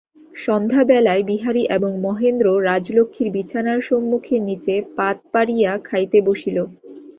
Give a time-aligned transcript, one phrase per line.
[0.35, 6.57] সন্ধ্যাবেলায় বিহারী এবং মহেন্দ্র রাজলক্ষ্মীর বিছানার সম্মুখে নীচে পাত পাড়িয়া খাইতে বসিল।